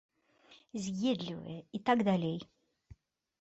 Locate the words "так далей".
1.91-2.35